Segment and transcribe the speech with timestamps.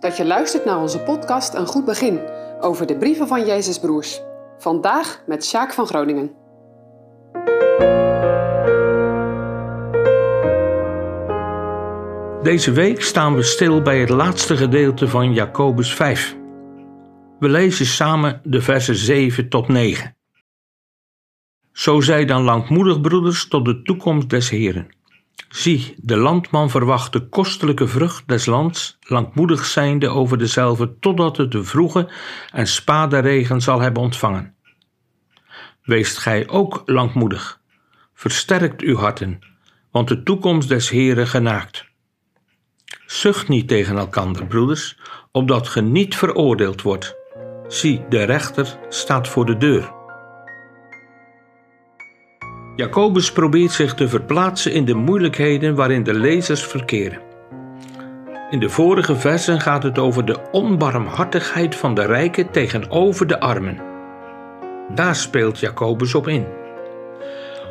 [0.00, 2.20] dat je luistert naar onze podcast Een Goed Begin
[2.60, 4.20] over de brieven van Jezus Broers.
[4.58, 6.30] Vandaag met Sjaak van Groningen.
[12.42, 16.36] Deze week staan we stil bij het laatste gedeelte van Jacobus 5.
[17.38, 20.16] We lezen samen de versen 7 tot 9.
[21.72, 24.88] Zo zij dan langmoedig, broeders, tot de toekomst des Heren.
[25.48, 31.52] Zie, de landman verwacht de kostelijke vrucht des lands, langmoedig zijnde over dezelfde, totdat het
[31.52, 32.12] de vroege
[32.52, 34.54] en spade regen zal hebben ontvangen.
[35.82, 37.60] Weest gij ook langmoedig,
[38.14, 39.38] versterkt uw harten,
[39.90, 41.88] want de toekomst des Heren genaakt.
[43.06, 44.98] Zucht niet tegen elkander, broeders,
[45.32, 47.16] opdat ge niet veroordeeld wordt.
[47.68, 49.99] Zie, de rechter staat voor de deur.
[52.80, 57.20] Jacobus probeert zich te verplaatsen in de moeilijkheden waarin de lezers verkeren.
[58.50, 63.78] In de vorige versen gaat het over de onbarmhartigheid van de rijken tegenover de armen.
[64.94, 66.46] Daar speelt Jacobus op in.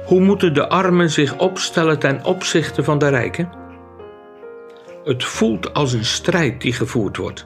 [0.05, 3.49] Hoe moeten de armen zich opstellen ten opzichte van de rijken?
[5.03, 7.45] Het voelt als een strijd die gevoerd wordt,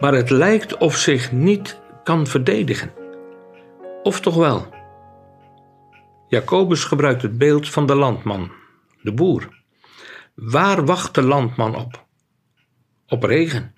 [0.00, 2.92] maar het lijkt of zich niet kan verdedigen.
[4.02, 4.77] Of toch wel?
[6.28, 8.52] Jacobus gebruikt het beeld van de landman,
[9.02, 9.48] de boer.
[10.34, 12.06] Waar wacht de landman op?
[13.08, 13.74] Op regen.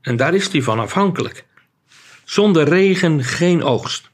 [0.00, 1.46] En daar is hij van afhankelijk.
[2.24, 4.10] Zonder regen geen oogst.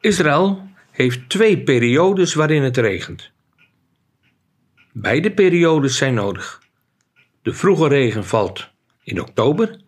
[0.00, 3.30] Israël heeft twee periodes waarin het regent.
[4.92, 6.62] Beide periodes zijn nodig.
[7.42, 8.70] De vroege regen valt
[9.04, 9.80] in oktober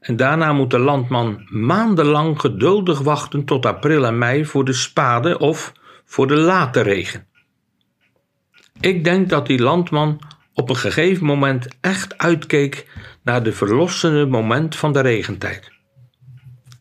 [0.00, 5.38] en daarna moet de landman maandenlang geduldig wachten tot april en mei voor de spade
[5.38, 5.72] of
[6.04, 7.26] voor de late regen.
[8.80, 10.20] Ik denk dat die landman
[10.54, 12.86] op een gegeven moment echt uitkeek
[13.22, 15.72] naar de verlossende moment van de regentijd.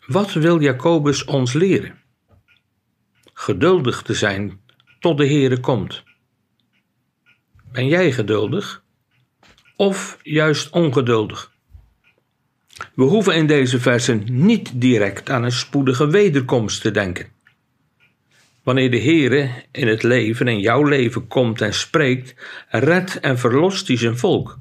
[0.06, 2.02] Wat wil Jacobus ons leren?
[3.34, 4.60] Geduldig te zijn
[5.00, 6.04] tot de Heere komt.
[7.72, 8.84] Ben jij geduldig?
[9.76, 11.56] Of juist ongeduldig?
[12.94, 17.28] We hoeven in deze versen niet direct aan een spoedige wederkomst te denken.
[18.64, 22.36] Wanneer de Heere in het leven en jouw leven komt en spreekt,
[22.70, 24.58] redt en verlost hij zijn volk.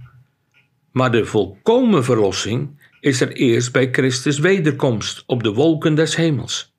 [0.92, 6.74] Maar de volkomen verlossing is er eerst bij Christus wederkomst op de wolken des hemels.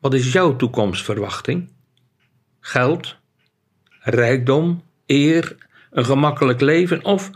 [0.00, 1.72] Wat is jouw toekomstverwachting?
[2.60, 3.16] Geld,
[4.00, 5.56] rijkdom, eer,
[5.90, 7.30] een gemakkelijk leven of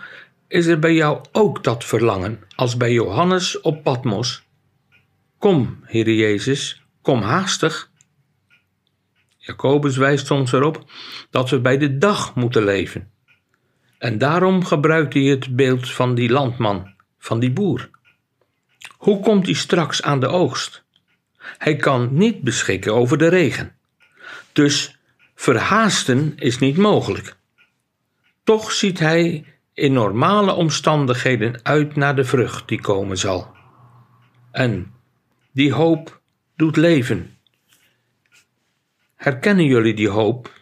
[0.55, 4.43] is er bij jou ook dat verlangen als bij Johannes op Patmos?
[5.39, 7.91] Kom, Heere Jezus, kom haastig.
[9.39, 10.91] Jacobus wijst ons erop
[11.31, 13.11] dat we bij de dag moeten leven.
[13.99, 17.91] En daarom gebruikt hij het beeld van die landman, van die boer.
[18.97, 20.85] Hoe komt hij straks aan de oogst?
[21.39, 23.77] Hij kan niet beschikken over de regen.
[24.53, 24.99] Dus
[25.35, 27.37] verhaasten is niet mogelijk.
[28.45, 33.57] Toch ziet hij in normale omstandigheden uit naar de vrucht die komen zal.
[34.51, 34.95] En
[35.53, 36.21] die hoop
[36.57, 37.39] doet leven.
[39.15, 40.61] Herkennen jullie die hoop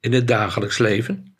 [0.00, 1.36] in het dagelijks leven?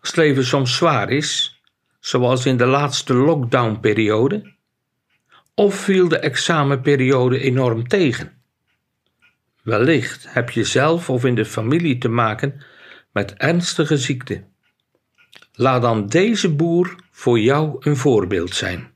[0.00, 1.60] Als leven soms zwaar is,
[2.00, 4.52] zoals in de laatste lockdownperiode,
[5.54, 8.42] of viel de examenperiode enorm tegen?
[9.62, 12.62] Wellicht heb je zelf of in de familie te maken
[13.12, 14.44] met ernstige ziekte.
[15.60, 18.92] Laat dan deze boer voor jou een voorbeeld zijn.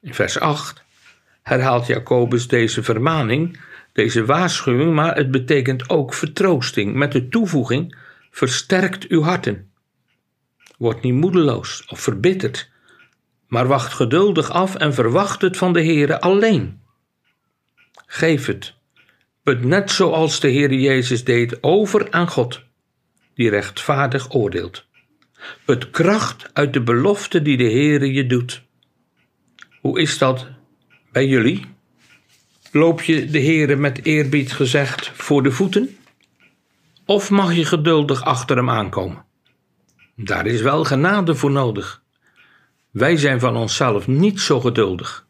[0.00, 0.84] In vers 8
[1.42, 3.60] herhaalt Jacobus deze vermaning,
[3.92, 7.96] deze waarschuwing, maar het betekent ook vertroosting met de toevoeging:
[8.30, 9.70] versterkt uw harten.
[10.78, 12.70] Word niet moedeloos of verbitterd,
[13.46, 16.80] maar wacht geduldig af en verwacht het van de Heere alleen.
[18.06, 18.74] Geef het,
[19.44, 22.62] het net zoals de Heer Jezus deed, over aan God,
[23.34, 24.90] die rechtvaardig oordeelt.
[25.66, 28.62] Het kracht uit de belofte die de Heere je doet.
[29.80, 30.46] Hoe is dat
[31.12, 31.66] bij jullie?
[32.72, 35.96] Loop je de Heere met eerbied gezegd voor de voeten?
[37.04, 39.24] Of mag je geduldig achter hem aankomen?
[40.16, 42.02] Daar is wel genade voor nodig.
[42.90, 45.26] Wij zijn van onszelf niet zo geduldig.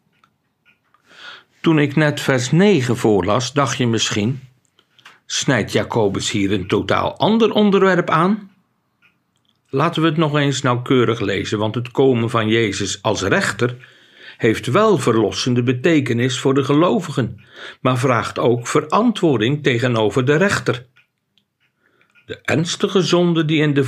[1.60, 4.40] Toen ik net vers 9 voorlas, dacht je misschien:
[5.26, 8.51] snijdt Jacobus hier een totaal ander onderwerp aan?
[9.74, 13.76] Laten we het nog eens nauwkeurig lezen, want het komen van Jezus als rechter
[14.36, 17.44] heeft wel verlossende betekenis voor de gelovigen,
[17.80, 20.86] maar vraagt ook verantwoording tegenover de rechter.
[22.26, 23.84] De ernstige zonden die in de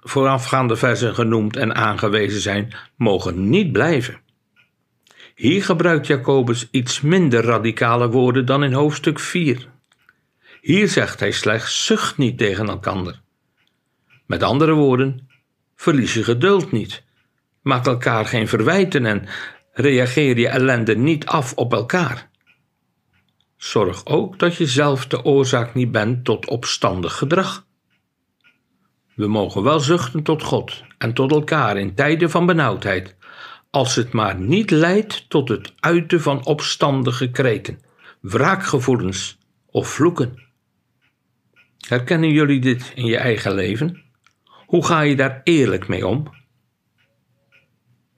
[0.00, 4.20] voorafgaande versen genoemd en aangewezen zijn, mogen niet blijven.
[5.34, 9.66] Hier gebruikt Jacobus iets minder radicale woorden dan in hoofdstuk 4.
[10.60, 13.26] Hier zegt hij slechts: zucht niet tegen elkander.
[14.28, 15.28] Met andere woorden,
[15.76, 17.02] verlies je geduld niet.
[17.62, 19.26] Maak elkaar geen verwijten en
[19.72, 22.30] reageer je ellende niet af op elkaar.
[23.56, 27.66] Zorg ook dat je zelf de oorzaak niet bent tot opstandig gedrag.
[29.14, 33.16] We mogen wel zuchten tot God en tot elkaar in tijden van benauwdheid,
[33.70, 37.80] als het maar niet leidt tot het uiten van opstandige kreten,
[38.20, 40.42] wraakgevoelens of vloeken.
[41.88, 44.06] Herkennen jullie dit in je eigen leven?
[44.68, 46.24] Hoe ga je daar eerlijk mee om?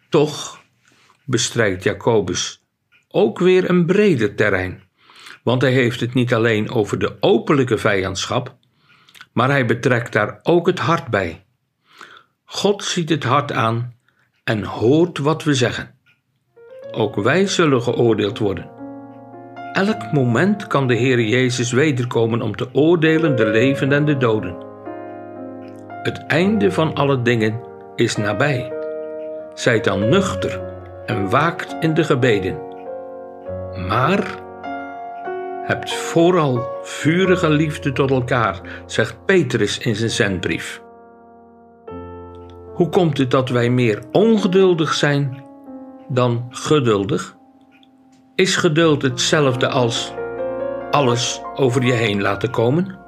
[0.09, 0.63] Toch
[1.25, 2.65] bestrijkt Jacobus
[3.09, 4.83] ook weer een breder terrein,
[5.43, 8.57] want hij heeft het niet alleen over de openlijke vijandschap,
[9.33, 11.45] maar hij betrekt daar ook het hart bij.
[12.45, 13.95] God ziet het hart aan
[14.45, 15.95] en hoort wat we zeggen.
[16.91, 18.71] Ook wij zullen geoordeeld worden.
[19.73, 24.70] Elk moment kan de Heer Jezus wederkomen om te oordelen de levenden en de doden.
[26.11, 27.61] Het einde van alle dingen
[27.95, 28.73] is nabij.
[29.55, 30.61] Zijt dan nuchter
[31.07, 32.59] en waakt in de gebeden.
[33.89, 34.25] Maar
[35.65, 40.83] hebt vooral vurige liefde tot elkaar, zegt Petrus in zijn zendbrief.
[42.75, 45.45] Hoe komt het dat wij meer ongeduldig zijn
[46.09, 47.37] dan geduldig?
[48.35, 50.13] Is geduld hetzelfde als
[50.91, 52.99] alles over je heen laten komen?